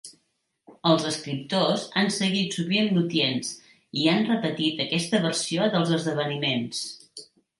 Els 0.91 1.03
escriptors 1.09 1.83
han 2.01 2.09
seguit 2.15 2.57
sovint 2.57 2.89
Lutyens 2.95 3.51
i 4.05 4.09
han 4.13 4.25
repetit 4.31 4.83
aquesta 4.87 5.23
versió 5.29 5.71
dels 5.77 5.95
esdeveniments. 6.01 6.83